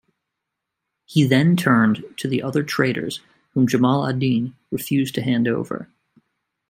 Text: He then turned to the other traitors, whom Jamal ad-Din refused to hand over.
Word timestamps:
He 1.05 1.25
then 1.27 1.55
turned 1.55 2.03
to 2.17 2.27
the 2.27 2.41
other 2.41 2.63
traitors, 2.63 3.19
whom 3.53 3.67
Jamal 3.67 4.07
ad-Din 4.07 4.55
refused 4.71 5.13
to 5.13 5.21
hand 5.21 5.47
over. 5.47 5.89